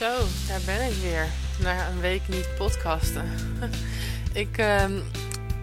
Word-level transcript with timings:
Zo, 0.00 0.18
daar 0.48 0.60
ben 0.66 0.86
ik 0.90 0.96
weer. 1.02 1.26
Na 1.58 1.88
een 1.88 2.00
week 2.00 2.28
niet 2.28 2.54
podcasten. 2.58 3.30
ik 4.32 4.58
ehm, 4.58 5.00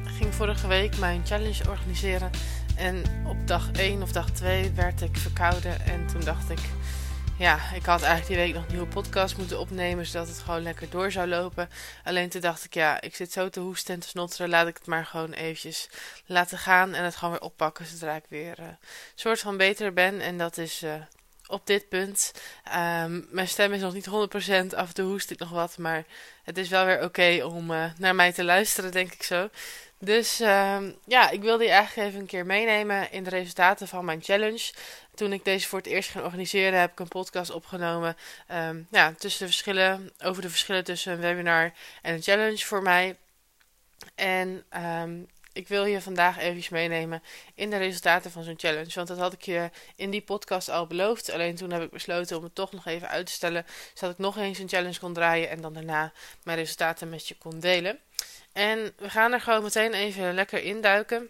ging 0.05 0.35
vorige 0.35 0.67
week 0.67 0.97
mijn 0.97 1.25
challenge 1.25 1.69
organiseren. 1.69 2.31
En 2.75 3.03
op 3.25 3.47
dag 3.47 3.71
1 3.71 4.01
of 4.01 4.11
dag 4.11 4.31
2 4.31 4.71
werd 4.71 5.01
ik 5.01 5.17
verkouden. 5.17 5.85
En 5.85 6.07
toen 6.07 6.21
dacht 6.21 6.49
ik, 6.49 6.59
ja, 7.37 7.59
ik 7.73 7.85
had 7.85 8.01
eigenlijk 8.01 8.27
die 8.27 8.37
week 8.37 8.53
nog 8.53 8.63
een 8.63 8.71
nieuwe 8.71 8.87
podcast 8.87 9.37
moeten 9.37 9.59
opnemen. 9.59 10.05
Zodat 10.05 10.27
het 10.27 10.39
gewoon 10.39 10.61
lekker 10.61 10.89
door 10.89 11.11
zou 11.11 11.27
lopen. 11.27 11.69
Alleen 12.03 12.29
toen 12.29 12.41
dacht 12.41 12.63
ik, 12.63 12.73
ja, 12.73 13.01
ik 13.01 13.15
zit 13.15 13.31
zo 13.31 13.49
te 13.49 13.59
hoesten 13.59 13.93
en 13.93 13.99
te 13.99 14.07
snotteren. 14.07 14.49
Laat 14.49 14.67
ik 14.67 14.77
het 14.77 14.87
maar 14.87 15.05
gewoon 15.05 15.31
eventjes 15.31 15.89
laten 16.25 16.57
gaan. 16.57 16.93
En 16.93 17.03
het 17.03 17.15
gewoon 17.15 17.33
weer 17.33 17.43
oppakken 17.43 17.85
zodra 17.85 18.15
ik 18.15 18.25
weer 18.29 18.59
uh, 18.59 18.65
soort 19.15 19.39
van 19.39 19.57
beter 19.57 19.93
ben. 19.93 20.21
En 20.21 20.37
dat 20.37 20.57
is 20.57 20.83
uh, 20.83 20.93
op 21.47 21.67
dit 21.67 21.89
punt. 21.89 22.33
Um, 22.75 23.27
mijn 23.29 23.47
stem 23.47 23.73
is 23.73 23.81
nog 23.81 23.93
niet 23.93 24.07
100%, 24.07 24.75
af 24.75 24.87
en 24.87 24.93
toe 24.93 25.05
hoest 25.05 25.31
ik 25.31 25.39
nog 25.39 25.49
wat, 25.49 25.77
maar 25.77 26.05
het 26.43 26.57
is 26.57 26.69
wel 26.69 26.85
weer 26.85 27.03
oké 27.03 27.43
om 27.43 27.71
uh, 27.71 27.85
naar 27.97 28.15
mij 28.15 28.33
te 28.33 28.43
luisteren, 28.43 28.91
denk 28.91 29.13
ik 29.13 29.23
zo. 29.23 29.49
Dus 29.99 30.39
um, 30.39 30.95
ja, 31.05 31.29
ik 31.29 31.41
wilde 31.41 31.63
je 31.63 31.69
eigenlijk 31.69 32.07
even 32.07 32.19
een 32.19 32.25
keer 32.25 32.45
meenemen 32.45 33.11
in 33.11 33.23
de 33.23 33.29
resultaten 33.29 33.87
van 33.87 34.05
mijn 34.05 34.21
challenge. 34.21 34.73
Toen 35.15 35.33
ik 35.33 35.45
deze 35.45 35.67
voor 35.67 35.77
het 35.77 35.87
eerst 35.87 36.09
ging 36.09 36.23
organiseren, 36.23 36.79
heb 36.79 36.91
ik 36.91 36.99
een 36.99 37.07
podcast 37.07 37.51
opgenomen. 37.51 38.17
Um, 38.51 38.87
ja, 38.91 39.13
tussen 39.17 39.39
de 39.39 39.51
verschillen, 39.51 40.11
over 40.23 40.41
de 40.41 40.49
verschillen 40.49 40.83
tussen 40.83 41.13
een 41.13 41.19
webinar 41.19 41.73
en 42.01 42.13
een 42.13 42.21
challenge 42.21 42.65
voor 42.65 42.81
mij. 42.81 43.17
En 44.15 44.63
um, 45.01 45.27
ik 45.57 45.67
wil 45.67 45.85
je 45.85 46.01
vandaag 46.01 46.37
even 46.37 46.73
meenemen 46.73 47.23
in 47.55 47.69
de 47.69 47.77
resultaten 47.77 48.31
van 48.31 48.43
zo'n 48.43 48.57
challenge. 48.57 48.91
Want 48.93 49.07
dat 49.07 49.17
had 49.17 49.33
ik 49.33 49.41
je 49.41 49.69
in 49.95 50.09
die 50.09 50.21
podcast 50.21 50.69
al 50.69 50.87
beloofd. 50.87 51.31
Alleen 51.31 51.55
toen 51.55 51.71
heb 51.71 51.81
ik 51.81 51.89
besloten 51.89 52.37
om 52.37 52.43
het 52.43 52.55
toch 52.55 52.71
nog 52.71 52.85
even 52.85 53.09
uit 53.09 53.25
te 53.25 53.31
stellen. 53.31 53.65
Zodat 53.93 54.13
ik 54.13 54.19
nog 54.19 54.37
eens 54.37 54.59
een 54.59 54.69
challenge 54.69 54.99
kon 54.99 55.13
draaien 55.13 55.49
en 55.49 55.61
dan 55.61 55.73
daarna 55.73 56.11
mijn 56.43 56.57
resultaten 56.57 57.09
met 57.09 57.27
je 57.27 57.35
kon 57.37 57.59
delen. 57.59 57.99
En 58.51 58.93
we 58.97 59.09
gaan 59.09 59.33
er 59.33 59.41
gewoon 59.41 59.63
meteen 59.63 59.93
even 59.93 60.33
lekker 60.33 60.63
induiken 60.63 61.29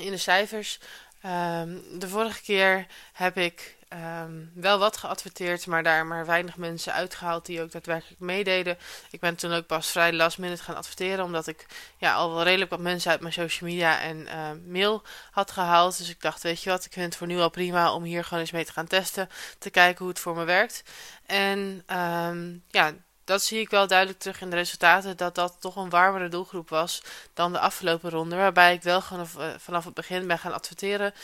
in 0.00 0.10
de 0.10 0.16
cijfers. 0.16 0.78
Um, 1.26 1.98
de 1.98 2.08
vorige 2.08 2.42
keer 2.42 2.86
heb 3.12 3.36
ik 3.36 3.76
um, 3.94 4.50
wel 4.54 4.78
wat 4.78 4.96
geadverteerd, 4.96 5.66
maar 5.66 5.82
daar 5.82 6.06
maar 6.06 6.26
weinig 6.26 6.56
mensen 6.56 6.92
uitgehaald 6.92 7.46
die 7.46 7.62
ook 7.62 7.72
daadwerkelijk 7.72 8.20
meededen. 8.20 8.78
Ik 9.10 9.20
ben 9.20 9.36
toen 9.36 9.52
ook 9.52 9.66
pas 9.66 9.90
vrij 9.90 10.12
last 10.12 10.38
minute 10.38 10.62
gaan 10.62 10.76
adverteren, 10.76 11.24
omdat 11.24 11.46
ik 11.46 11.66
ja, 11.96 12.14
al 12.14 12.34
wel 12.34 12.42
redelijk 12.42 12.70
wat 12.70 12.80
mensen 12.80 13.10
uit 13.10 13.20
mijn 13.20 13.32
social 13.32 13.70
media 13.70 14.00
en 14.00 14.16
uh, 14.16 14.50
mail 14.66 15.02
had 15.30 15.50
gehaald. 15.50 15.98
Dus 15.98 16.10
ik 16.10 16.20
dacht, 16.20 16.42
weet 16.42 16.62
je 16.62 16.70
wat, 16.70 16.84
ik 16.84 16.92
vind 16.92 17.04
het 17.04 17.16
voor 17.16 17.26
nu 17.26 17.38
al 17.38 17.50
prima 17.50 17.92
om 17.92 18.02
hier 18.02 18.24
gewoon 18.24 18.40
eens 18.40 18.50
mee 18.50 18.64
te 18.64 18.72
gaan 18.72 18.86
testen, 18.86 19.28
te 19.58 19.70
kijken 19.70 19.98
hoe 19.98 20.08
het 20.08 20.18
voor 20.18 20.36
me 20.36 20.44
werkt. 20.44 20.82
En 21.26 21.84
um, 21.96 22.64
ja, 22.68 22.92
dat 23.24 23.42
zie 23.42 23.60
ik 23.60 23.70
wel 23.70 23.86
duidelijk 23.86 24.18
terug 24.18 24.40
in 24.40 24.50
de 24.50 24.56
resultaten, 24.56 25.16
dat 25.16 25.34
dat 25.34 25.56
toch 25.58 25.76
een 25.76 25.90
warmere 25.90 26.28
doelgroep 26.28 26.68
was 26.68 27.02
dan 27.34 27.52
de 27.52 27.58
afgelopen 27.58 28.10
ronde. 28.10 28.36
Waarbij 28.36 28.74
ik 28.74 28.82
wel 28.82 29.02
uh, 29.12 29.54
vanaf 29.58 29.84
het 29.84 29.94
begin 29.94 30.26
ben 30.26 30.38
gaan 30.38 30.52
adverteren. 30.52 31.14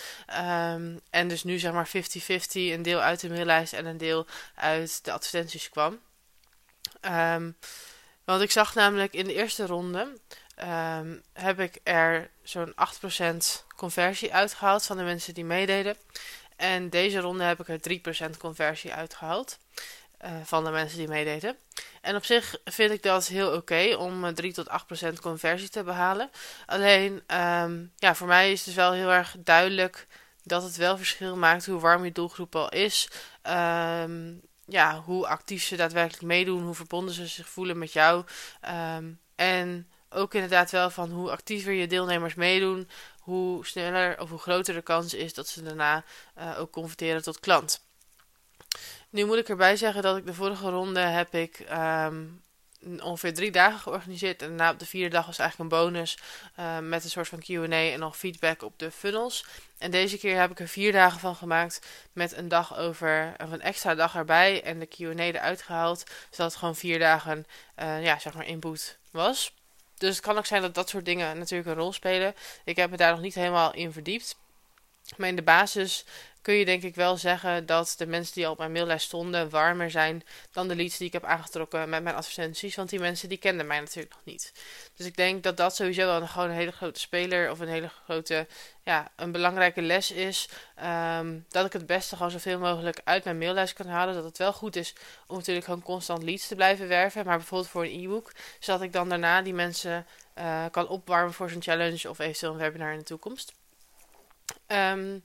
Um, 0.72 1.00
en 1.10 1.28
dus 1.28 1.44
nu 1.44 1.58
zeg 1.58 1.72
maar 1.72 1.88
50-50, 1.88 1.92
een 2.52 2.82
deel 2.82 3.00
uit 3.00 3.20
de 3.20 3.28
maillijst 3.28 3.72
en 3.72 3.86
een 3.86 3.96
deel 3.96 4.26
uit 4.54 5.04
de 5.04 5.12
advertenties 5.12 5.68
kwam. 5.68 5.98
Um, 7.00 7.56
want 8.24 8.42
ik 8.42 8.50
zag 8.50 8.74
namelijk 8.74 9.12
in 9.12 9.24
de 9.24 9.34
eerste 9.34 9.66
ronde, 9.66 10.18
um, 10.64 11.22
heb 11.32 11.60
ik 11.60 11.80
er 11.82 12.30
zo'n 12.42 12.74
8% 12.74 13.64
conversie 13.76 14.34
uitgehaald 14.34 14.86
van 14.86 14.96
de 14.96 15.02
mensen 15.02 15.34
die 15.34 15.44
meededen. 15.44 15.96
En 16.56 16.90
deze 16.90 17.20
ronde 17.20 17.44
heb 17.44 17.60
ik 17.60 17.68
er 17.68 18.28
3% 18.28 18.36
conversie 18.38 18.92
uitgehaald. 18.92 19.58
Uh, 20.24 20.30
van 20.44 20.64
de 20.64 20.70
mensen 20.70 20.98
die 20.98 21.08
meededen. 21.08 21.56
En 22.00 22.16
op 22.16 22.24
zich 22.24 22.56
vind 22.64 22.90
ik 22.90 23.02
dat 23.02 23.26
heel 23.26 23.52
oké 23.52 23.94
om 23.96 24.34
3 24.34 24.52
tot 24.52 24.68
8 24.68 24.86
procent 24.86 25.20
conversie 25.20 25.68
te 25.68 25.82
behalen. 25.82 26.30
Alleen, 26.66 27.12
um, 27.12 27.92
ja, 27.96 28.14
voor 28.14 28.26
mij 28.26 28.52
is 28.52 28.58
het 28.58 28.66
dus 28.66 28.74
wel 28.74 28.92
heel 28.92 29.10
erg 29.10 29.36
duidelijk 29.38 30.06
dat 30.42 30.62
het 30.62 30.76
wel 30.76 30.96
verschil 30.96 31.36
maakt 31.36 31.66
hoe 31.66 31.80
warm 31.80 32.04
je 32.04 32.12
doelgroep 32.12 32.56
al 32.56 32.68
is. 32.68 33.08
Um, 33.42 34.40
ja, 34.66 35.00
hoe 35.00 35.26
actief 35.26 35.62
ze 35.62 35.76
daadwerkelijk 35.76 36.22
meedoen, 36.22 36.62
hoe 36.62 36.74
verbonden 36.74 37.14
ze 37.14 37.26
zich 37.26 37.48
voelen 37.48 37.78
met 37.78 37.92
jou. 37.92 38.24
Um, 38.96 39.20
en 39.34 39.88
ook 40.10 40.34
inderdaad 40.34 40.70
wel 40.70 40.90
van 40.90 41.10
hoe 41.10 41.30
actiever 41.30 41.72
je 41.72 41.86
deelnemers 41.86 42.34
meedoen, 42.34 42.88
hoe 43.18 43.66
sneller 43.66 44.20
of 44.20 44.30
hoe 44.30 44.38
groter 44.38 44.74
de 44.74 44.82
kans 44.82 45.14
is 45.14 45.34
dat 45.34 45.48
ze 45.48 45.62
daarna 45.62 46.04
uh, 46.38 46.60
ook 46.60 46.70
converteren 46.70 47.22
tot 47.22 47.40
klant. 47.40 47.86
Nu 49.10 49.24
moet 49.24 49.36
ik 49.36 49.48
erbij 49.48 49.76
zeggen 49.76 50.02
dat 50.02 50.16
ik 50.16 50.26
de 50.26 50.34
vorige 50.34 50.68
ronde 50.68 51.00
heb 51.00 51.34
ik 51.34 51.66
um, 51.72 52.42
ongeveer 53.02 53.34
drie 53.34 53.50
dagen 53.50 53.78
georganiseerd. 53.78 54.42
En 54.42 54.48
daarna 54.48 54.70
op 54.70 54.78
de 54.78 54.86
vierde 54.86 55.08
dag 55.08 55.26
was 55.26 55.38
eigenlijk 55.38 55.72
een 55.72 55.78
bonus 55.78 56.18
uh, 56.58 56.78
met 56.78 57.04
een 57.04 57.10
soort 57.10 57.28
van 57.28 57.38
Q&A 57.38 57.92
en 57.92 57.98
nog 57.98 58.16
feedback 58.16 58.62
op 58.62 58.78
de 58.78 58.90
funnels. 58.90 59.46
En 59.78 59.90
deze 59.90 60.18
keer 60.18 60.40
heb 60.40 60.50
ik 60.50 60.60
er 60.60 60.68
vier 60.68 60.92
dagen 60.92 61.20
van 61.20 61.34
gemaakt 61.34 61.86
met 62.12 62.36
een 62.36 62.48
dag 62.48 62.78
over, 62.78 63.34
of 63.44 63.50
een 63.50 63.60
extra 63.60 63.94
dag 63.94 64.14
erbij 64.14 64.62
en 64.62 64.78
de 64.78 64.86
Q&A 64.86 65.22
eruit 65.22 65.62
gehaald. 65.62 66.04
Zodat 66.30 66.50
het 66.50 66.56
gewoon 66.56 66.76
vier 66.76 66.98
dagen, 66.98 67.46
uh, 67.78 68.04
ja, 68.04 68.18
zeg 68.18 68.34
maar 68.34 68.46
input 68.46 68.98
was. 69.10 69.54
Dus 69.94 70.16
het 70.16 70.24
kan 70.24 70.38
ook 70.38 70.46
zijn 70.46 70.62
dat 70.62 70.74
dat 70.74 70.88
soort 70.88 71.04
dingen 71.04 71.38
natuurlijk 71.38 71.68
een 71.68 71.74
rol 71.74 71.92
spelen. 71.92 72.34
Ik 72.64 72.76
heb 72.76 72.90
me 72.90 72.96
daar 72.96 73.10
nog 73.10 73.20
niet 73.20 73.34
helemaal 73.34 73.74
in 73.74 73.92
verdiept. 73.92 74.36
Maar 75.16 75.28
in 75.28 75.36
de 75.36 75.42
basis 75.42 76.04
kun 76.48 76.56
je 76.56 76.64
denk 76.64 76.82
ik 76.82 76.94
wel 76.94 77.16
zeggen 77.16 77.66
dat 77.66 77.94
de 77.98 78.06
mensen 78.06 78.34
die 78.34 78.46
al 78.46 78.52
op 78.52 78.58
mijn 78.58 78.72
maillijst 78.72 79.06
stonden 79.06 79.50
warmer 79.50 79.90
zijn 79.90 80.22
dan 80.52 80.68
de 80.68 80.76
leads 80.76 80.96
die 80.96 81.06
ik 81.06 81.12
heb 81.12 81.24
aangetrokken 81.24 81.88
met 81.88 82.02
mijn 82.02 82.16
advertenties. 82.16 82.76
Want 82.76 82.90
die 82.90 83.00
mensen 83.00 83.28
die 83.28 83.38
kenden 83.38 83.66
mij 83.66 83.80
natuurlijk 83.80 84.14
nog 84.14 84.24
niet. 84.24 84.52
Dus 84.94 85.06
ik 85.06 85.16
denk 85.16 85.42
dat 85.42 85.56
dat 85.56 85.76
sowieso 85.76 86.06
wel 86.06 86.20
een, 86.20 86.28
gewoon 86.28 86.48
een 86.48 86.54
hele 86.54 86.72
grote 86.72 87.00
speler 87.00 87.50
of 87.50 87.58
een 87.58 87.68
hele 87.68 87.90
grote, 88.04 88.46
ja, 88.84 89.10
een 89.16 89.32
belangrijke 89.32 89.82
les 89.82 90.10
is. 90.10 90.48
Um, 90.84 91.44
dat 91.48 91.66
ik 91.66 91.72
het 91.72 91.86
beste 91.86 92.16
gewoon 92.16 92.30
zoveel 92.30 92.58
mogelijk 92.58 93.00
uit 93.04 93.24
mijn 93.24 93.38
maillijst 93.38 93.74
kan 93.74 93.86
halen. 93.86 94.14
Dat 94.14 94.24
het 94.24 94.38
wel 94.38 94.52
goed 94.52 94.76
is 94.76 94.94
om 95.26 95.36
natuurlijk 95.36 95.66
gewoon 95.66 95.82
constant 95.82 96.22
leads 96.22 96.48
te 96.48 96.54
blijven 96.54 96.88
werven. 96.88 97.24
Maar 97.24 97.36
bijvoorbeeld 97.36 97.70
voor 97.70 97.84
een 97.84 98.04
e-book. 98.04 98.32
Zodat 98.58 98.82
ik 98.82 98.92
dan 98.92 99.08
daarna 99.08 99.42
die 99.42 99.54
mensen 99.54 100.06
uh, 100.38 100.64
kan 100.70 100.88
opwarmen 100.88 101.34
voor 101.34 101.50
zo'n 101.50 101.62
challenge 101.62 102.08
of 102.08 102.18
eventueel 102.18 102.52
een 102.52 102.58
webinar 102.58 102.92
in 102.92 102.98
de 102.98 103.04
toekomst. 103.04 103.57
Um, 104.66 105.24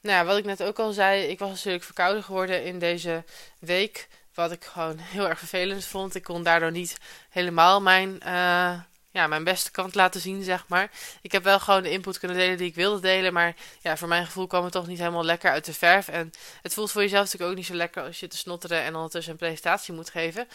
nou 0.00 0.16
ja, 0.16 0.24
wat 0.24 0.36
ik 0.36 0.44
net 0.44 0.62
ook 0.62 0.78
al 0.78 0.92
zei, 0.92 1.22
ik 1.22 1.38
was 1.38 1.50
natuurlijk 1.50 1.84
verkouden 1.84 2.22
geworden 2.22 2.64
in 2.64 2.78
deze 2.78 3.24
week. 3.58 4.08
Wat 4.34 4.52
ik 4.52 4.64
gewoon 4.64 4.98
heel 5.14 5.28
erg 5.28 5.38
vervelend 5.38 5.84
vond. 5.84 6.14
Ik 6.14 6.22
kon 6.22 6.42
daardoor 6.42 6.70
niet 6.70 6.96
helemaal 7.30 7.80
mijn, 7.80 8.20
uh, 8.26 8.80
ja, 9.12 9.26
mijn 9.26 9.44
beste 9.44 9.70
kant 9.70 9.94
laten 9.94 10.20
zien, 10.20 10.42
zeg 10.42 10.64
maar. 10.68 10.90
Ik 11.22 11.32
heb 11.32 11.44
wel 11.44 11.60
gewoon 11.60 11.82
de 11.82 11.90
input 11.90 12.18
kunnen 12.18 12.36
delen 12.36 12.56
die 12.56 12.68
ik 12.68 12.74
wilde 12.74 13.00
delen. 13.00 13.32
Maar 13.32 13.54
ja, 13.80 13.96
voor 13.96 14.08
mijn 14.08 14.26
gevoel 14.26 14.46
kwam 14.46 14.64
het 14.64 14.72
toch 14.72 14.86
niet 14.86 14.98
helemaal 14.98 15.24
lekker 15.24 15.50
uit 15.50 15.64
de 15.64 15.72
verf. 15.72 16.08
En 16.08 16.30
het 16.62 16.74
voelt 16.74 16.90
voor 16.90 17.02
jezelf 17.02 17.24
natuurlijk 17.24 17.50
ook 17.50 17.56
niet 17.56 17.66
zo 17.66 17.74
lekker 17.74 18.02
als 18.02 18.20
je 18.20 18.28
te 18.28 18.36
snotteren 18.36 18.82
en 18.82 18.94
ondertussen 18.94 19.32
een 19.32 19.38
presentatie 19.38 19.94
moet 19.94 20.10
geven. 20.10 20.48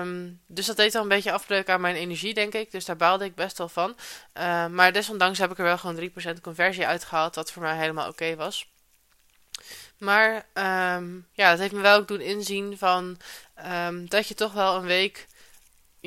Um, 0.00 0.40
dus 0.46 0.66
dat 0.66 0.76
deed 0.76 0.94
al 0.94 1.02
een 1.02 1.08
beetje 1.08 1.32
afbreuk 1.32 1.68
aan 1.68 1.80
mijn 1.80 1.96
energie, 1.96 2.34
denk 2.34 2.54
ik. 2.54 2.70
Dus 2.70 2.84
daar 2.84 2.96
baalde 2.96 3.24
ik 3.24 3.34
best 3.34 3.58
wel 3.58 3.68
van. 3.68 3.96
Uh, 4.34 4.66
maar 4.66 4.92
desondanks 4.92 5.38
heb 5.38 5.50
ik 5.50 5.58
er 5.58 5.64
wel 5.64 5.78
gewoon 5.78 6.10
3% 6.36 6.40
conversie 6.40 6.86
uitgehaald. 6.86 7.34
Wat 7.34 7.52
voor 7.52 7.62
mij 7.62 7.76
helemaal 7.76 8.08
oké 8.08 8.36
was. 8.36 8.72
Maar 9.98 10.34
um, 10.34 11.26
ja, 11.32 11.50
dat 11.50 11.58
heeft 11.58 11.72
me 11.72 11.80
wel 11.80 11.98
ook 11.98 12.08
doen 12.08 12.20
inzien 12.20 12.78
van 12.78 13.18
dat 14.08 14.28
je 14.28 14.34
toch 14.34 14.52
wel 14.52 14.76
een 14.76 14.86
week 14.86 15.26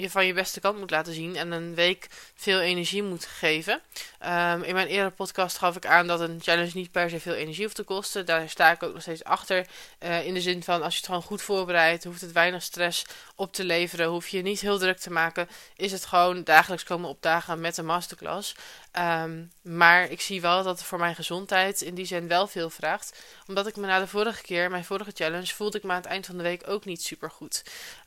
je 0.02 0.10
van 0.10 0.26
je 0.26 0.34
beste 0.34 0.60
kant 0.60 0.80
moet 0.80 0.92
laten 0.92 1.14
zien 1.14 1.36
en 1.36 1.52
een 1.52 1.76
week 1.76 2.08
veel 2.36 2.60
energie 2.60 3.04
moet 3.04 3.26
geven. 3.26 3.82
Um, 4.26 4.64
in 4.64 4.74
mijn 4.74 4.88
eerdere 4.88 5.10
podcast 5.10 5.58
gaf 5.58 5.76
ik 5.76 5.86
aan 5.86 6.08
dat 6.08 6.20
een 6.20 6.40
challenge 6.42 6.72
niet 6.74 6.92
per 6.92 7.10
se 7.10 7.20
veel 7.20 7.34
energie 7.34 7.64
hoeft 7.64 7.76
te 7.76 7.84
kosten. 7.84 8.26
Daar 8.26 8.50
sta 8.50 8.72
ik 8.72 8.84
ook 8.84 8.94
nog 8.94 9.02
steeds 9.02 9.24
achter. 9.24 9.68
Uh, 10.00 10.26
in 10.26 10.34
de 10.34 10.42
zin 10.42 10.64
van 10.64 10.82
als 10.82 10.94
je 10.94 10.98
het 10.98 11.06
gewoon 11.06 11.22
goed 11.22 11.42
voorbereidt, 11.42 12.04
hoeft 12.04 12.22
het 12.22 12.32
weinig 12.32 12.64
stress 12.64 13.06
op 13.36 13.54
te 13.54 13.64
leveren, 13.64 14.08
hoef 14.08 14.28
je 14.28 14.42
niet 14.42 14.60
heel 14.60 14.78
druk 14.78 14.98
te 14.98 15.12
maken. 15.12 15.50
Is 15.76 15.92
het 15.92 16.06
gewoon 16.06 16.44
dagelijks 16.44 16.84
komen 16.84 17.10
opdagen 17.10 17.60
met 17.60 17.78
een 17.78 17.86
masterclass. 17.86 18.56
Um, 19.00 19.52
maar 19.62 20.12
ik 20.12 20.22
zie 20.22 20.42
wel 20.42 20.64
dat 20.64 20.78
het 20.78 20.88
voor 20.88 21.00
mijn 21.00 21.16
gezondheid 21.16 21.82
in 21.82 21.96
die 21.96 22.06
zin 22.06 22.28
wel 22.28 22.48
veel 22.48 22.70
vraagt. 22.70 23.24
Omdat 23.48 23.68
ik 23.68 23.76
me 23.76 23.88
na 23.88 24.00
de 24.00 24.08
vorige 24.08 24.42
keer, 24.42 24.72
mijn 24.72 24.86
vorige 24.86 25.12
challenge, 25.14 25.56
voelde 25.56 25.78
ik 25.78 25.84
me 25.84 25.90
aan 25.92 25.98
het 26.02 26.06
eind 26.06 26.26
van 26.26 26.38
de 26.38 26.44
week 26.44 26.70
ook 26.70 26.86
niet 26.86 27.04
super 27.04 27.32
goed. 27.32 27.64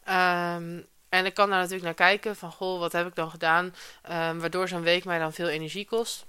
Um, 0.09 0.87
en 1.11 1.27
ik 1.27 1.35
kan 1.35 1.49
daar 1.49 1.59
natuurlijk 1.59 1.85
naar 1.85 2.09
kijken 2.09 2.37
van, 2.37 2.53
goh, 2.53 2.79
wat 2.79 2.93
heb 2.93 3.07
ik 3.07 3.15
dan 3.15 3.31
gedaan, 3.31 3.65
um, 4.11 4.41
waardoor 4.41 4.69
zo'n 4.69 4.83
week 4.83 5.05
mij 5.05 5.19
dan 5.19 5.33
veel 5.33 5.49
energie 5.49 5.87
kost. 5.87 6.25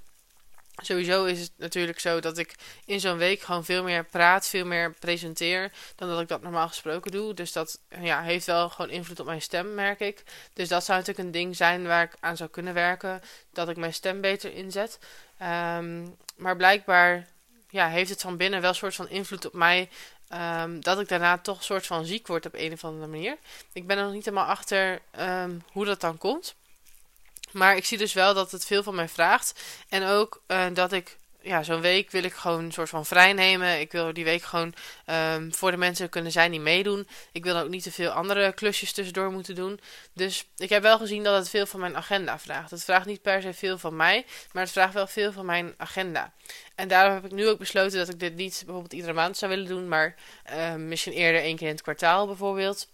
Sowieso 0.83 1.25
is 1.25 1.39
het 1.39 1.51
natuurlijk 1.57 1.99
zo 1.99 2.19
dat 2.19 2.37
ik 2.37 2.55
in 2.85 2.99
zo'n 2.99 3.17
week 3.17 3.41
gewoon 3.41 3.65
veel 3.65 3.83
meer 3.83 4.05
praat, 4.05 4.47
veel 4.47 4.65
meer 4.65 4.93
presenteer 4.93 5.71
dan 5.95 6.09
dat 6.09 6.21
ik 6.21 6.27
dat 6.27 6.41
normaal 6.41 6.67
gesproken 6.67 7.11
doe. 7.11 7.33
Dus 7.33 7.51
dat 7.51 7.79
ja, 8.01 8.21
heeft 8.21 8.45
wel 8.45 8.69
gewoon 8.69 8.91
invloed 8.91 9.19
op 9.19 9.25
mijn 9.25 9.41
stem, 9.41 9.75
merk 9.75 9.99
ik. 9.99 10.23
Dus 10.53 10.67
dat 10.67 10.83
zou 10.83 10.99
natuurlijk 10.99 11.27
een 11.27 11.33
ding 11.33 11.55
zijn 11.55 11.87
waar 11.87 12.03
ik 12.03 12.13
aan 12.19 12.37
zou 12.37 12.49
kunnen 12.49 12.73
werken, 12.73 13.21
dat 13.53 13.69
ik 13.69 13.77
mijn 13.77 13.93
stem 13.93 14.21
beter 14.21 14.53
inzet. 14.53 14.99
Um, 15.41 16.15
maar 16.35 16.55
blijkbaar 16.55 17.27
ja, 17.69 17.87
heeft 17.87 18.09
het 18.09 18.21
van 18.21 18.37
binnen 18.37 18.61
wel 18.61 18.69
een 18.69 18.75
soort 18.75 18.95
van 18.95 19.09
invloed 19.09 19.45
op 19.45 19.53
mij 19.53 19.89
ehm, 20.31 20.79
dat 20.79 20.99
ik 20.99 21.07
daarna 21.07 21.37
toch 21.37 21.57
een 21.57 21.63
soort 21.63 21.87
van 21.87 22.05
ziek 22.05 22.27
word 22.27 22.45
op 22.45 22.53
een 22.55 22.73
of 22.73 22.83
andere 22.83 23.07
manier. 23.07 23.37
Ik 23.73 23.87
ben 23.87 23.97
er 23.97 24.03
nog 24.03 24.13
niet 24.13 24.25
helemaal 24.25 24.47
achter 24.47 25.01
ehm, 25.11 25.51
hoe 25.71 25.85
dat 25.85 26.01
dan 26.01 26.17
komt. 26.17 26.55
Maar 27.51 27.75
ik 27.75 27.85
zie 27.85 27.97
dus 27.97 28.13
wel 28.13 28.33
dat 28.33 28.51
het 28.51 28.65
veel 28.65 28.83
van 28.83 28.95
mij 28.95 29.09
vraagt. 29.09 29.61
En 29.89 30.03
ook 30.03 30.41
uh, 30.47 30.65
dat 30.73 30.91
ik 30.91 31.17
ja, 31.41 31.63
zo'n 31.63 31.81
week 31.81 32.11
wil 32.11 32.23
ik 32.23 32.33
gewoon 32.33 32.63
een 32.63 32.71
soort 32.71 32.89
van 32.89 33.05
vrij 33.05 33.33
nemen. 33.33 33.79
Ik 33.79 33.91
wil 33.91 34.13
die 34.13 34.23
week 34.23 34.43
gewoon 34.43 34.73
um, 35.05 35.53
voor 35.53 35.71
de 35.71 35.77
mensen 35.77 36.09
kunnen 36.09 36.31
zijn 36.31 36.51
die 36.51 36.59
meedoen. 36.59 37.07
Ik 37.31 37.43
wil 37.43 37.57
ook 37.57 37.69
niet 37.69 37.83
te 37.83 37.91
veel 37.91 38.09
andere 38.09 38.53
klusjes 38.53 38.91
tussendoor 38.91 39.31
moeten 39.31 39.55
doen. 39.55 39.79
Dus 40.13 40.45
ik 40.57 40.69
heb 40.69 40.81
wel 40.81 40.97
gezien 40.97 41.23
dat 41.23 41.35
het 41.35 41.49
veel 41.49 41.65
van 41.65 41.79
mijn 41.79 41.97
agenda 41.97 42.39
vraagt. 42.39 42.71
Het 42.71 42.83
vraagt 42.83 43.05
niet 43.05 43.21
per 43.21 43.41
se 43.41 43.53
veel 43.53 43.77
van 43.77 43.95
mij, 43.95 44.25
maar 44.51 44.63
het 44.63 44.71
vraagt 44.71 44.93
wel 44.93 45.07
veel 45.07 45.31
van 45.31 45.45
mijn 45.45 45.73
agenda. 45.77 46.33
En 46.75 46.87
daarom 46.87 47.13
heb 47.13 47.25
ik 47.25 47.31
nu 47.31 47.47
ook 47.47 47.59
besloten 47.59 47.97
dat 47.97 48.09
ik 48.09 48.19
dit 48.19 48.35
niet 48.35 48.61
bijvoorbeeld 48.65 48.93
iedere 48.93 49.13
maand 49.13 49.37
zou 49.37 49.51
willen 49.51 49.67
doen, 49.67 49.87
maar 49.87 50.15
uh, 50.53 50.75
misschien 50.75 51.13
eerder 51.13 51.41
één 51.41 51.55
keer 51.55 51.67
in 51.67 51.73
het 51.73 51.83
kwartaal 51.83 52.27
bijvoorbeeld 52.27 52.87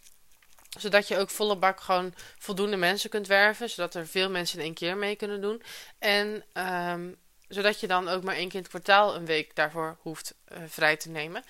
zodat 0.79 1.07
je 1.07 1.17
ook 1.17 1.29
volle 1.29 1.57
bak 1.57 1.79
gewoon 1.79 2.13
voldoende 2.37 2.77
mensen 2.77 3.09
kunt 3.09 3.27
werven. 3.27 3.69
Zodat 3.69 3.95
er 3.95 4.07
veel 4.07 4.29
mensen 4.29 4.59
in 4.59 4.65
één 4.65 4.73
keer 4.73 4.97
mee 4.97 5.15
kunnen 5.15 5.41
doen. 5.41 5.61
En 5.99 6.43
um, 6.53 7.17
zodat 7.47 7.79
je 7.79 7.87
dan 7.87 8.09
ook 8.09 8.23
maar 8.23 8.35
één 8.35 8.45
keer 8.45 8.55
in 8.55 8.61
het 8.61 8.69
kwartaal 8.69 9.15
een 9.15 9.25
week 9.25 9.55
daarvoor 9.55 9.97
hoeft 10.01 10.33
uh, 10.51 10.57
vrij 10.67 10.97
te 10.97 11.09
nemen. 11.09 11.43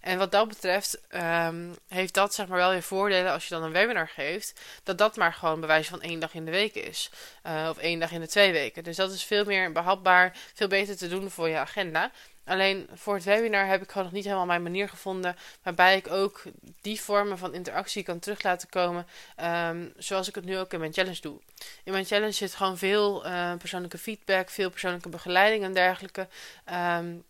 En 0.00 0.18
wat 0.18 0.32
dat 0.32 0.48
betreft 0.48 1.00
um, 1.14 1.76
heeft 1.88 2.14
dat 2.14 2.34
zeg 2.34 2.46
maar 2.46 2.58
wel 2.58 2.70
weer 2.70 2.82
voordelen 2.82 3.32
als 3.32 3.44
je 3.44 3.54
dan 3.54 3.62
een 3.62 3.72
webinar 3.72 4.08
geeft. 4.08 4.60
Dat 4.82 4.98
dat 4.98 5.16
maar 5.16 5.32
gewoon 5.32 5.60
bewijs 5.60 5.88
van 5.88 6.02
één 6.02 6.20
dag 6.20 6.34
in 6.34 6.44
de 6.44 6.50
week 6.50 6.74
is. 6.74 7.10
Uh, 7.46 7.66
of 7.70 7.78
één 7.78 8.00
dag 8.00 8.10
in 8.10 8.20
de 8.20 8.28
twee 8.28 8.52
weken. 8.52 8.84
Dus 8.84 8.96
dat 8.96 9.12
is 9.12 9.24
veel 9.24 9.44
meer 9.44 9.72
behapbaar, 9.72 10.36
veel 10.54 10.68
beter 10.68 10.96
te 10.96 11.08
doen 11.08 11.30
voor 11.30 11.48
je 11.48 11.56
agenda. 11.56 12.10
Alleen 12.44 12.88
voor 12.94 13.14
het 13.14 13.24
webinar 13.24 13.66
heb 13.66 13.82
ik 13.82 13.90
gewoon 13.90 14.04
nog 14.04 14.12
niet 14.12 14.24
helemaal 14.24 14.46
mijn 14.46 14.62
manier 14.62 14.88
gevonden. 14.88 15.36
Waarbij 15.62 15.96
ik 15.96 16.10
ook 16.10 16.42
die 16.80 17.00
vormen 17.00 17.38
van 17.38 17.54
interactie 17.54 18.02
kan 18.02 18.18
terug 18.18 18.42
laten 18.42 18.68
komen. 18.68 19.06
Um, 19.42 19.92
zoals 19.96 20.28
ik 20.28 20.34
het 20.34 20.44
nu 20.44 20.58
ook 20.58 20.72
in 20.72 20.80
mijn 20.80 20.92
challenge 20.92 21.20
doe. 21.20 21.40
In 21.84 21.92
mijn 21.92 22.04
challenge 22.04 22.32
zit 22.32 22.54
gewoon 22.54 22.78
veel 22.78 23.26
uh, 23.26 23.52
persoonlijke 23.58 23.98
feedback, 23.98 24.50
veel 24.50 24.70
persoonlijke 24.70 25.08
begeleiding 25.08 25.64
en 25.64 25.74
dergelijke. 25.74 26.28
Um, 26.98 27.24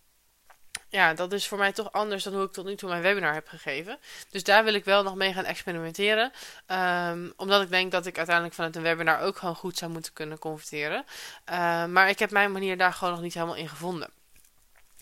ja, 0.89 1.15
dat 1.15 1.33
is 1.33 1.49
voor 1.49 1.59
mij 1.59 1.73
toch 1.73 1.93
anders 1.93 2.25
dan 2.25 2.35
hoe 2.35 2.45
ik 2.45 2.53
tot 2.53 2.65
nu 2.65 2.75
toe 2.75 2.89
mijn 2.89 3.03
webinar 3.03 3.35
heb 3.35 3.49
gegeven. 3.49 3.99
Dus 4.31 4.45
daar 4.45 4.65
wil 4.65 4.75
ik 4.75 4.85
wel 4.85 5.03
nog 5.03 5.15
mee 5.15 5.33
gaan 5.33 5.45
experimenteren. 5.45 6.33
Um, 7.11 7.33
omdat 7.37 7.63
ik 7.63 7.71
denk 7.71 7.93
dat 7.93 8.07
ik 8.07 8.17
uiteindelijk 8.17 8.55
vanuit 8.55 8.77
een 8.77 8.83
webinar 8.83 9.21
ook 9.21 9.37
gewoon 9.37 9.57
goed 9.57 9.79
zou 9.79 9.91
moeten 9.91 10.13
kunnen 10.13 10.39
converteren. 10.39 11.05
Maar 11.93 12.09
ik 12.09 12.19
heb 12.19 12.31
mijn 12.31 12.53
manier 12.53 12.77
daar 12.77 12.93
gewoon 12.93 13.15
nog 13.15 13.23
niet 13.23 13.35
helemaal 13.35 13.57
in 13.57 13.69
gevonden. 13.69 14.11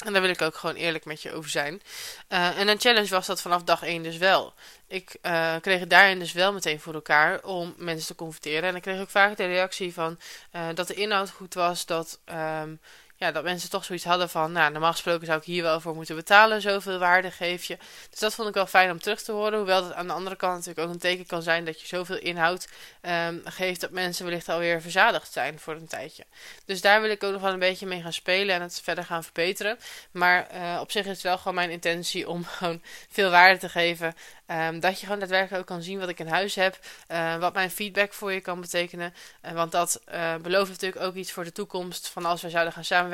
En 0.04 0.12
daar 0.12 0.22
wil 0.22 0.31
ik 0.31 0.43
ook 0.43 0.56
gewoon 0.56 0.75
eerlijk 0.75 1.04
met 1.04 1.22
je 1.22 1.32
over 1.32 1.50
zijn. 1.50 1.82
Uh, 2.28 2.58
en 2.58 2.69
een 2.69 2.81
challenge 2.81 3.08
was 3.08 3.26
dat 3.26 3.40
vanaf 3.40 3.62
dag 3.62 3.82
1 3.82 4.02
dus 4.02 4.16
wel. 4.16 4.54
Ik 4.87 5.16
uh, 5.22 5.56
kreeg 5.60 5.87
daarin 5.87 6.19
dus 6.19 6.32
wel 6.32 6.52
meteen 6.52 6.81
voor 6.81 6.94
elkaar 6.94 7.43
om 7.43 7.75
mensen 7.76 8.06
te 8.06 8.14
converteren. 8.14 8.69
En 8.69 8.76
ik 8.76 8.82
kreeg 8.82 9.00
ook 9.00 9.10
vaak 9.10 9.37
de 9.37 9.46
reactie 9.46 9.93
van 9.93 10.19
uh, 10.52 10.66
dat 10.75 10.87
de 10.87 10.94
inhoud 10.94 11.31
goed 11.31 11.54
was. 11.54 11.87
Dat 11.87 12.19
um, 12.62 12.81
ja, 13.22 13.32
dat 13.32 13.44
mensen 13.44 13.70
toch 13.70 13.84
zoiets 13.84 14.04
hadden 14.04 14.28
van, 14.28 14.52
nou, 14.52 14.72
normaal 14.72 14.92
gesproken 14.92 15.26
zou 15.26 15.38
ik 15.38 15.44
hier 15.44 15.62
wel 15.62 15.80
voor 15.80 15.94
moeten 15.94 16.16
betalen, 16.16 16.60
zoveel 16.60 16.98
waarde 16.98 17.30
geef 17.30 17.64
je. 17.64 17.78
Dus 18.10 18.19
dat 18.19 18.34
vond 18.34 18.48
ik 18.48 18.54
wel 18.54 18.66
fijn 18.66 18.90
om 18.90 19.00
terug 19.00 19.22
te 19.22 19.32
horen. 19.32 19.58
Hoewel 19.58 19.82
dat 19.82 19.92
aan 19.92 20.06
de 20.06 20.12
andere 20.12 20.36
kant 20.36 20.52
natuurlijk 20.52 20.86
ook 20.86 20.94
een 20.94 21.00
teken 21.00 21.26
kan 21.26 21.42
zijn 21.42 21.64
dat 21.64 21.80
je 21.80 21.86
zoveel 21.86 22.19
inhoud 22.19 22.69
um, 23.02 23.40
geeft 23.44 23.80
dat 23.80 23.90
mensen 23.90 24.24
wellicht 24.24 24.48
alweer 24.48 24.80
verzadigd 24.80 25.32
zijn 25.32 25.58
voor 25.58 25.74
een 25.74 25.86
tijdje. 25.86 26.24
Dus 26.64 26.80
daar 26.80 27.00
wil 27.00 27.10
ik 27.10 27.22
ook 27.22 27.32
nog 27.32 27.40
wel 27.42 27.52
een 27.52 27.58
beetje 27.58 27.86
mee 27.86 28.02
gaan 28.02 28.12
spelen 28.12 28.54
en 28.54 28.62
het 28.62 28.80
verder 28.82 29.04
gaan 29.04 29.24
verbeteren. 29.24 29.78
Maar 30.10 30.48
uh, 30.54 30.78
op 30.80 30.90
zich 30.90 31.04
is 31.04 31.12
het 31.12 31.22
wel 31.22 31.38
gewoon 31.38 31.54
mijn 31.54 31.70
intentie 31.70 32.28
om 32.28 32.44
gewoon 32.58 32.82
veel 33.08 33.30
waarde 33.30 33.58
te 33.58 33.69
geven 33.69 34.14
Um, 34.46 34.80
dat 34.80 35.00
je 35.00 35.04
gewoon 35.04 35.20
daadwerkelijk 35.20 35.60
ook 35.60 35.66
kan 35.66 35.82
zien 35.82 35.98
wat 35.98 36.08
ik 36.08 36.19
in 36.19 36.26
huis 36.26 36.54
heb. 36.54 36.78
Uh, 37.08 37.36
wat 37.36 37.54
mijn 37.54 37.70
feedback 37.70 38.12
voor 38.12 38.32
je 38.32 38.40
kan 38.40 38.60
betekenen. 38.60 39.14
Uh, 39.44 39.52
want 39.52 39.72
dat 39.72 40.00
belooft 40.42 40.70
natuurlijk 40.70 41.04
ook 41.04 41.14
iets 41.14 41.32
voor 41.32 41.44
de 41.44 41.52
toekomst. 41.52 42.08
Van 42.08 42.24
als 42.24 42.42
we 42.42 42.50
zouden 42.50 42.72
gaan 42.72 42.84
samenwerken. 42.84 43.12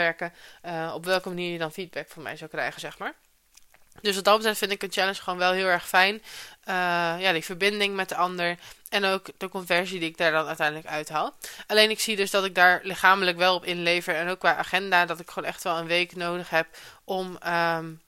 Op 0.95 1.05
welke 1.05 1.29
manier 1.29 1.53
je 1.53 1.59
dan 1.59 1.73
feedback 1.73 2.09
van 2.09 2.23
mij 2.23 2.37
zou 2.37 2.51
krijgen, 2.51 2.81
zeg 2.81 2.99
maar. 2.99 3.15
Dus 4.01 4.15
wat 4.15 4.25
dat 4.25 4.37
betreft 4.37 4.59
vind 4.59 4.71
ik 4.71 4.83
een 4.83 4.93
challenge 4.93 5.23
gewoon 5.23 5.39
wel 5.39 5.53
heel 5.53 5.67
erg 5.67 5.89
fijn. 5.89 6.23
ja, 7.21 7.33
die 7.33 7.45
verbinding 7.45 7.95
met 7.95 8.09
de 8.09 8.15
ander. 8.15 8.57
En 8.89 9.05
ook 9.05 9.27
de 9.39 9.49
conversie 9.49 10.01
die 10.01 10.09
ik 10.09 10.17
daar 10.17 10.33
dan 10.33 10.47
uiteindelijk 10.47 10.87
uithaal. 10.87 11.35
Alleen 11.67 11.91
ik 11.91 12.01
zie 12.01 12.17
dus 12.17 12.31
dat 12.31 12.45
ik 12.45 12.55
daar 12.55 12.81
lichamelijk 12.83 13.37
wel 13.37 13.55
op 13.55 13.65
inlever. 13.65 14.15
En 14.15 14.29
ook 14.29 14.39
qua 14.39 14.57
agenda. 14.57 15.07
Dat 15.07 15.21
ik 15.21 15.31
gewoon 15.31 15.49
echt 15.49 15.63
wel 15.63 15.79
een 15.79 15.87
week 15.87 16.17
nodig 16.17 16.51
heb 16.51 16.67
om... 17.05 17.39
Um, 17.47 18.01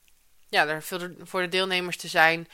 ja, 0.49 0.67
er 0.67 0.83
voor 1.23 1.41
de 1.41 1.47
deelnemers 1.47 1.97
te 1.97 2.07
zijn. 2.07 2.47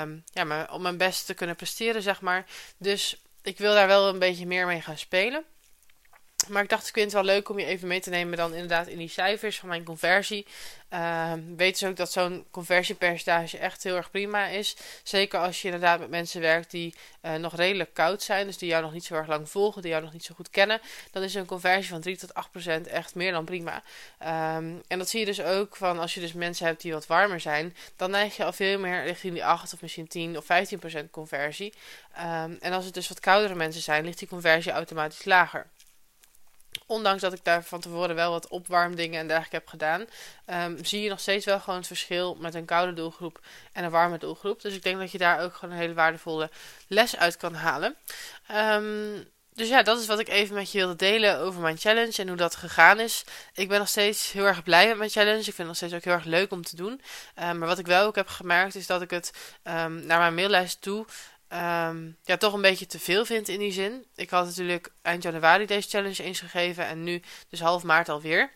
Um, 0.00 0.24
ja, 0.32 0.44
maar 0.44 0.72
om 0.72 0.82
mijn 0.82 0.96
best 0.96 1.26
te 1.26 1.34
kunnen 1.34 1.56
presteren, 1.56 2.02
zeg 2.02 2.20
maar. 2.20 2.44
Dus 2.76 3.22
ik 3.42 3.58
wil 3.58 3.74
daar 3.74 3.86
wel 3.86 4.08
een 4.08 4.18
beetje 4.18 4.46
meer 4.46 4.66
mee 4.66 4.80
gaan 4.80 4.98
spelen. 4.98 5.44
Maar 6.48 6.62
ik 6.62 6.68
dacht, 6.68 6.86
ik 6.86 6.94
vind 6.94 7.12
het 7.12 7.14
wel 7.14 7.34
leuk 7.34 7.48
om 7.48 7.58
je 7.58 7.64
even 7.64 7.88
mee 7.88 8.00
te 8.00 8.10
nemen 8.10 8.36
dan 8.36 8.52
inderdaad 8.52 8.86
in 8.86 8.98
die 8.98 9.08
cijfers 9.08 9.58
van 9.58 9.68
mijn 9.68 9.84
conversie. 9.84 10.46
Uh, 10.92 11.32
weet 11.56 11.78
dus 11.78 11.88
ook 11.88 11.96
dat 11.96 12.12
zo'n 12.12 12.44
conversiepercentage 12.50 13.58
echt 13.58 13.82
heel 13.82 13.96
erg 13.96 14.10
prima 14.10 14.46
is. 14.46 14.76
Zeker 15.02 15.38
als 15.38 15.62
je 15.62 15.68
inderdaad 15.68 15.98
met 15.98 16.10
mensen 16.10 16.40
werkt 16.40 16.70
die 16.70 16.94
uh, 17.22 17.34
nog 17.34 17.56
redelijk 17.56 17.94
koud 17.94 18.22
zijn. 18.22 18.46
Dus 18.46 18.58
die 18.58 18.68
jou 18.68 18.82
nog 18.82 18.92
niet 18.92 19.04
zo 19.04 19.14
erg 19.14 19.26
lang 19.26 19.50
volgen, 19.50 19.82
die 19.82 19.90
jou 19.90 20.02
nog 20.02 20.12
niet 20.12 20.24
zo 20.24 20.34
goed 20.34 20.50
kennen. 20.50 20.80
Dan 21.10 21.22
is 21.22 21.34
een 21.34 21.46
conversie 21.46 21.90
van 21.90 22.00
3 22.00 22.16
tot 22.16 22.34
8 22.34 22.50
procent 22.50 22.86
echt 22.86 23.14
meer 23.14 23.32
dan 23.32 23.44
prima. 23.44 23.82
Um, 24.20 24.82
en 24.88 24.98
dat 24.98 25.08
zie 25.08 25.20
je 25.20 25.26
dus 25.26 25.42
ook 25.42 25.76
van 25.76 25.98
als 25.98 26.14
je 26.14 26.20
dus 26.20 26.32
mensen 26.32 26.66
hebt 26.66 26.82
die 26.82 26.92
wat 26.92 27.06
warmer 27.06 27.40
zijn. 27.40 27.76
Dan 27.96 28.10
neig 28.10 28.36
je 28.36 28.44
al 28.44 28.52
veel 28.52 28.78
meer 28.78 29.04
richting 29.04 29.32
die 29.32 29.44
8 29.44 29.74
of 29.74 29.80
misschien 29.82 30.08
10 30.08 30.36
of 30.36 30.44
15 30.44 30.78
procent 30.78 31.10
conversie. 31.10 31.72
Um, 32.18 32.58
en 32.60 32.72
als 32.72 32.84
het 32.84 32.94
dus 32.94 33.08
wat 33.08 33.20
koudere 33.20 33.54
mensen 33.54 33.82
zijn, 33.82 34.04
ligt 34.04 34.18
die 34.18 34.28
conversie 34.28 34.72
automatisch 34.72 35.24
lager. 35.24 35.66
Ondanks 36.92 37.22
dat 37.22 37.32
ik 37.32 37.44
daar 37.44 37.64
van 37.64 37.80
tevoren 37.80 38.14
wel 38.14 38.30
wat 38.30 38.48
opwarmdingen 38.48 39.20
en 39.20 39.26
dergelijke 39.26 39.56
heb 39.56 39.68
gedaan, 39.68 40.04
um, 40.46 40.84
zie 40.84 41.02
je 41.02 41.08
nog 41.08 41.20
steeds 41.20 41.44
wel 41.44 41.60
gewoon 41.60 41.78
het 41.78 41.86
verschil 41.86 42.36
met 42.40 42.54
een 42.54 42.64
koude 42.64 42.92
doelgroep 42.92 43.40
en 43.72 43.84
een 43.84 43.90
warme 43.90 44.18
doelgroep. 44.18 44.62
Dus 44.62 44.74
ik 44.74 44.82
denk 44.82 44.98
dat 44.98 45.12
je 45.12 45.18
daar 45.18 45.40
ook 45.40 45.54
gewoon 45.54 45.74
een 45.74 45.80
hele 45.80 45.94
waardevolle 45.94 46.50
les 46.86 47.16
uit 47.16 47.36
kan 47.36 47.54
halen. 47.54 47.96
Um, 48.52 49.30
dus 49.54 49.68
ja, 49.68 49.82
dat 49.82 50.00
is 50.00 50.06
wat 50.06 50.18
ik 50.18 50.28
even 50.28 50.54
met 50.54 50.72
je 50.72 50.78
wilde 50.78 50.96
delen 50.96 51.38
over 51.38 51.60
mijn 51.60 51.78
challenge 51.78 52.12
en 52.16 52.28
hoe 52.28 52.36
dat 52.36 52.56
gegaan 52.56 53.00
is. 53.00 53.24
Ik 53.54 53.68
ben 53.68 53.78
nog 53.78 53.88
steeds 53.88 54.32
heel 54.32 54.46
erg 54.46 54.62
blij 54.62 54.88
met 54.88 54.96
mijn 54.96 55.10
challenge. 55.10 55.38
Ik 55.38 55.44
vind 55.44 55.56
het 55.56 55.66
nog 55.66 55.76
steeds 55.76 55.94
ook 55.94 56.04
heel 56.04 56.12
erg 56.12 56.24
leuk 56.24 56.52
om 56.52 56.62
te 56.62 56.76
doen. 56.76 57.00
Um, 57.42 57.58
maar 57.58 57.68
wat 57.68 57.78
ik 57.78 57.86
wel 57.86 58.06
ook 58.06 58.16
heb 58.16 58.28
gemerkt 58.28 58.74
is 58.74 58.86
dat 58.86 59.02
ik 59.02 59.10
het 59.10 59.32
naar 59.62 60.18
mijn 60.18 60.34
maillijst 60.34 60.82
toe 60.82 61.06
um, 61.52 62.16
ja, 62.22 62.36
toch 62.36 62.52
een 62.52 62.60
beetje 62.60 62.86
te 62.86 62.98
veel 62.98 63.24
vind 63.24 63.48
in 63.48 63.58
die 63.58 63.72
zin. 63.72 64.06
Ik 64.14 64.30
had 64.30 64.46
natuurlijk 64.46 64.92
eind 65.02 65.22
januari 65.22 65.66
deze 65.66 65.88
challenge 65.88 66.22
eens 66.22 66.40
gegeven 66.40 66.86
en 66.86 67.04
nu 67.04 67.22
dus 67.48 67.60
half 67.60 67.82
maart 67.82 68.08
alweer. 68.08 68.50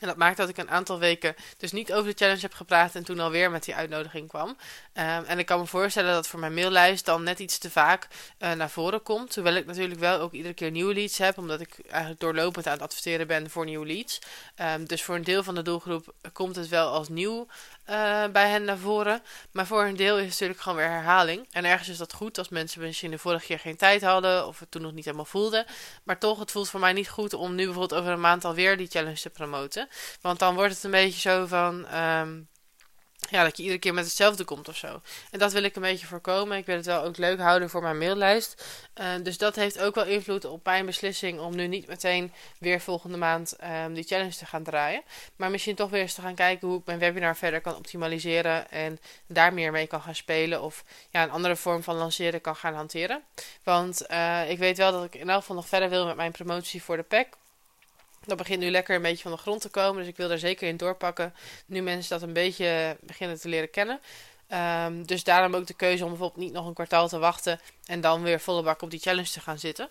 En 0.00 0.06
dat 0.06 0.16
maakt 0.16 0.36
dat 0.36 0.48
ik 0.48 0.56
een 0.56 0.70
aantal 0.70 0.98
weken 0.98 1.34
dus 1.56 1.72
niet 1.72 1.92
over 1.92 2.10
de 2.10 2.16
challenge 2.16 2.40
heb 2.40 2.54
gepraat 2.54 2.94
en 2.94 3.04
toen 3.04 3.20
alweer 3.20 3.50
met 3.50 3.64
die 3.64 3.74
uitnodiging 3.74 4.28
kwam. 4.28 4.48
Um, 4.48 4.56
en 4.94 5.38
ik 5.38 5.46
kan 5.46 5.60
me 5.60 5.66
voorstellen 5.66 6.12
dat 6.12 6.28
voor 6.28 6.40
mijn 6.40 6.54
maillijst 6.54 7.04
dan 7.04 7.22
net 7.22 7.38
iets 7.38 7.58
te 7.58 7.70
vaak 7.70 8.08
uh, 8.38 8.52
naar 8.52 8.70
voren 8.70 9.02
komt. 9.02 9.34
Hoewel 9.34 9.54
ik 9.54 9.66
natuurlijk 9.66 10.00
wel 10.00 10.20
ook 10.20 10.32
iedere 10.32 10.54
keer 10.54 10.70
nieuwe 10.70 10.94
leads 10.94 11.18
heb, 11.18 11.38
omdat 11.38 11.60
ik 11.60 11.78
eigenlijk 11.88 12.20
doorlopend 12.20 12.66
aan 12.66 12.72
het 12.72 12.82
adverteren 12.82 13.26
ben 13.26 13.50
voor 13.50 13.64
nieuwe 13.64 13.86
leads. 13.86 14.18
Um, 14.60 14.86
dus 14.86 15.02
voor 15.02 15.14
een 15.14 15.24
deel 15.24 15.42
van 15.42 15.54
de 15.54 15.62
doelgroep 15.62 16.14
komt 16.32 16.56
het 16.56 16.68
wel 16.68 16.88
als 16.88 17.08
nieuw 17.08 17.46
uh, 17.90 18.26
bij 18.26 18.48
hen 18.48 18.64
naar 18.64 18.78
voren. 18.78 19.22
Maar 19.52 19.66
voor 19.66 19.84
een 19.84 19.96
deel 19.96 20.16
is 20.16 20.22
het 20.22 20.30
natuurlijk 20.30 20.60
gewoon 20.60 20.78
weer 20.78 20.88
herhaling. 20.88 21.46
En 21.50 21.64
ergens 21.64 21.88
is 21.88 21.98
dat 21.98 22.12
goed 22.12 22.38
als 22.38 22.48
mensen 22.48 22.80
misschien 22.80 23.10
de 23.10 23.18
vorige 23.18 23.46
keer 23.46 23.58
geen 23.58 23.76
tijd 23.76 24.02
hadden 24.02 24.46
of 24.46 24.58
het 24.58 24.70
toen 24.70 24.82
nog 24.82 24.92
niet 24.92 25.04
helemaal 25.04 25.24
voelden. 25.24 25.64
Maar 26.02 26.18
toch, 26.18 26.38
het 26.38 26.50
voelt 26.50 26.68
voor 26.68 26.80
mij 26.80 26.92
niet 26.92 27.08
goed 27.08 27.34
om 27.34 27.54
nu 27.54 27.64
bijvoorbeeld 27.64 28.00
over 28.00 28.12
een 28.12 28.20
maand 28.20 28.44
alweer 28.44 28.76
die 28.76 28.90
challenge 28.90 29.20
te 29.20 29.30
promoten. 29.30 29.88
Want 30.20 30.38
dan 30.38 30.54
wordt 30.54 30.74
het 30.74 30.84
een 30.84 30.90
beetje 30.90 31.20
zo 31.20 31.46
van. 31.46 31.94
Um, 31.94 32.48
ja, 33.30 33.42
dat 33.42 33.56
je 33.56 33.62
iedere 33.62 33.80
keer 33.80 33.94
met 33.94 34.04
hetzelfde 34.04 34.44
komt 34.44 34.68
of 34.68 34.76
zo. 34.76 35.00
En 35.30 35.38
dat 35.38 35.52
wil 35.52 35.62
ik 35.62 35.76
een 35.76 35.82
beetje 35.82 36.06
voorkomen. 36.06 36.56
Ik 36.56 36.66
wil 36.66 36.76
het 36.76 36.86
wel 36.86 37.02
ook 37.02 37.16
leuk 37.16 37.38
houden 37.38 37.70
voor 37.70 37.82
mijn 37.82 37.98
maillijst. 37.98 38.64
Uh, 39.00 39.06
dus 39.22 39.38
dat 39.38 39.56
heeft 39.56 39.78
ook 39.78 39.94
wel 39.94 40.04
invloed 40.04 40.44
op 40.44 40.64
mijn 40.64 40.86
beslissing 40.86 41.40
om 41.40 41.56
nu 41.56 41.66
niet 41.66 41.86
meteen 41.86 42.32
weer 42.58 42.80
volgende 42.80 43.16
maand 43.16 43.56
um, 43.84 43.94
die 43.94 44.04
challenge 44.04 44.36
te 44.36 44.46
gaan 44.46 44.62
draaien. 44.62 45.02
Maar 45.36 45.50
misschien 45.50 45.74
toch 45.74 45.90
weer 45.90 46.00
eens 46.00 46.14
te 46.14 46.20
gaan 46.20 46.34
kijken 46.34 46.68
hoe 46.68 46.78
ik 46.78 46.86
mijn 46.86 46.98
webinar 46.98 47.36
verder 47.36 47.60
kan 47.60 47.76
optimaliseren. 47.76 48.70
En 48.70 48.98
daar 49.26 49.54
meer 49.54 49.72
mee 49.72 49.86
kan 49.86 50.00
gaan 50.00 50.14
spelen. 50.14 50.62
Of 50.62 50.84
ja, 51.10 51.22
een 51.22 51.30
andere 51.30 51.56
vorm 51.56 51.82
van 51.82 51.96
lanceren 51.96 52.40
kan 52.40 52.56
gaan 52.56 52.74
hanteren. 52.74 53.22
Want 53.62 54.10
uh, 54.10 54.50
ik 54.50 54.58
weet 54.58 54.76
wel 54.76 54.92
dat 54.92 55.04
ik 55.04 55.14
in 55.14 55.28
elk 55.28 55.40
geval 55.40 55.56
nog 55.56 55.68
verder 55.68 55.88
wil 55.88 56.06
met 56.06 56.16
mijn 56.16 56.32
promotie 56.32 56.82
voor 56.82 56.96
de 56.96 57.02
pack. 57.02 57.26
Dat 58.26 58.36
begint 58.36 58.60
nu 58.60 58.70
lekker 58.70 58.96
een 58.96 59.02
beetje 59.02 59.22
van 59.22 59.32
de 59.32 59.38
grond 59.38 59.60
te 59.60 59.68
komen. 59.68 59.98
Dus 59.98 60.10
ik 60.10 60.16
wil 60.16 60.28
daar 60.28 60.38
zeker 60.38 60.68
in 60.68 60.76
doorpakken. 60.76 61.34
Nu 61.66 61.80
mensen 61.80 62.18
dat 62.18 62.28
een 62.28 62.34
beetje 62.34 62.96
beginnen 63.00 63.40
te 63.40 63.48
leren 63.48 63.70
kennen. 63.70 64.00
Um, 64.84 65.06
dus 65.06 65.24
daarom 65.24 65.54
ook 65.54 65.66
de 65.66 65.74
keuze 65.74 66.04
om 66.04 66.10
bijvoorbeeld 66.10 66.44
niet 66.44 66.52
nog 66.52 66.66
een 66.66 66.74
kwartaal 66.74 67.08
te 67.08 67.18
wachten. 67.18 67.60
En 67.84 68.00
dan 68.00 68.22
weer 68.22 68.40
volle 68.40 68.62
bak 68.62 68.82
op 68.82 68.90
die 68.90 69.00
challenge 69.00 69.30
te 69.30 69.40
gaan 69.40 69.58
zitten. 69.58 69.88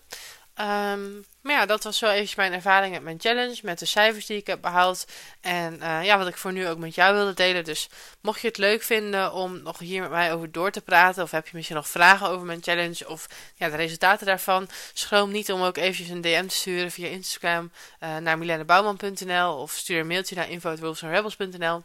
Ehm, 0.56 1.12
maar 1.40 1.54
ja, 1.54 1.66
dat 1.66 1.84
was 1.84 1.98
zo 1.98 2.06
even 2.08 2.34
mijn 2.36 2.52
ervaring 2.52 2.92
met 2.92 3.02
mijn 3.02 3.20
challenge, 3.20 3.58
met 3.62 3.78
de 3.78 3.84
cijfers 3.84 4.26
die 4.26 4.36
ik 4.36 4.46
heb 4.46 4.60
behaald. 4.60 5.04
En 5.40 5.74
uh, 5.74 6.04
ja, 6.04 6.18
wat 6.18 6.26
ik 6.26 6.36
voor 6.36 6.52
nu 6.52 6.68
ook 6.68 6.78
met 6.78 6.94
jou 6.94 7.14
wilde 7.14 7.34
delen. 7.34 7.64
Dus 7.64 7.88
mocht 8.20 8.40
je 8.40 8.46
het 8.46 8.58
leuk 8.58 8.82
vinden 8.82 9.32
om 9.32 9.62
nog 9.62 9.78
hier 9.78 10.00
met 10.00 10.10
mij 10.10 10.32
over 10.32 10.52
door 10.52 10.70
te 10.70 10.80
praten, 10.80 11.22
of 11.22 11.30
heb 11.30 11.46
je 11.46 11.56
misschien 11.56 11.76
nog 11.76 11.88
vragen 11.88 12.28
over 12.28 12.46
mijn 12.46 12.62
challenge 12.62 13.08
of 13.08 13.26
ja, 13.54 13.68
de 13.68 13.76
resultaten 13.76 14.26
daarvan, 14.26 14.68
schroom 14.92 15.30
niet 15.30 15.52
om 15.52 15.62
ook 15.62 15.76
eventjes 15.76 16.08
een 16.08 16.20
DM 16.20 16.46
te 16.46 16.54
sturen 16.54 16.90
via 16.90 17.08
Instagram 17.08 17.70
uh, 18.00 18.16
naar 18.16 18.38
milenebouwman.nl 18.38 19.56
of 19.56 19.72
stuur 19.72 20.00
een 20.00 20.06
mailtje 20.06 20.34
naar 20.34 20.50
info.wolvesandrebels.nl. 20.50 21.82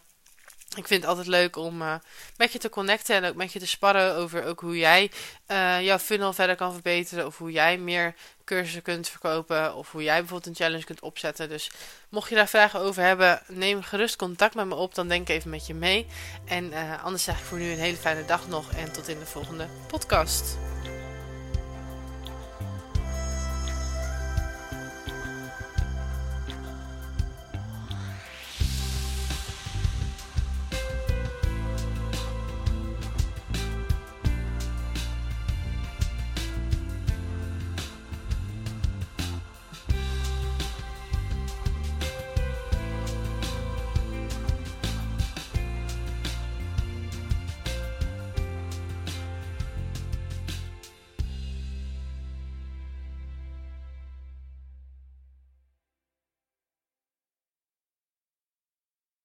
Ik 0.76 0.88
vind 0.88 1.02
het 1.02 1.10
altijd 1.10 1.28
leuk 1.28 1.56
om 1.56 1.82
uh, 1.82 1.96
met 2.38 2.52
je 2.52 2.60
te 2.60 2.70
connecten 2.70 3.16
en 3.16 3.26
ook 3.26 3.36
met 3.36 3.54
je 3.54 3.60
te 3.60 3.68
sparren 3.68 4.16
over 4.16 4.46
ook 4.46 4.60
hoe 4.60 4.78
jij 4.78 5.12
uh, 5.48 5.82
jouw 5.82 5.98
funnel 5.98 6.34
verder 6.34 6.56
kan 6.56 6.74
verbeteren. 6.74 7.26
Of 7.26 7.38
hoe 7.38 7.52
jij 7.52 7.78
meer 7.78 8.16
cursussen 8.46 8.82
kunt 8.82 9.10
verkopen. 9.10 9.76
Of 9.76 9.92
hoe 9.92 10.04
jij 10.04 10.20
bijvoorbeeld 10.20 10.50
een 10.50 10.64
challenge 10.64 10.84
kunt 10.84 11.02
opzetten. 11.02 11.50
Dus 11.50 11.72
mocht 12.10 12.30
je 12.30 12.36
daar 12.36 12.48
vragen 12.48 12.80
over 12.80 13.04
hebben, 13.04 13.42
neem 13.48 13.84
gerust 13.84 14.16
contact 14.16 14.56
met 14.56 14.66
me 14.66 14.76
op. 14.76 14.96
Dan 14.96 15.08
denk 15.08 15.30
ik 15.30 15.36
even 15.36 15.50
met 15.50 15.68
je 15.68 15.74
mee. 15.74 16.08
En 16.46 16.72
uh, 16.72 17.04
anders 17.04 17.24
zeg 17.24 17.40
ik 17.40 17.46
voor 17.46 17.58
nu 17.58 17.72
een 17.72 17.80
hele 17.80 17.98
fijne 17.98 18.26
dag 18.26 18.48
nog. 18.48 18.72
En 18.72 18.92
tot 18.92 19.08
in 19.08 19.20
de 19.20 19.26
volgende 19.26 19.68
podcast. 19.88 20.58